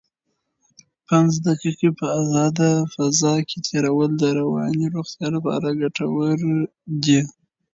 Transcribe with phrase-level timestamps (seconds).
[1.07, 6.37] پنځه دقیقې په ازاده فضا کې تېرول د رواني روغتیا لپاره ګټور
[7.03, 7.21] دي.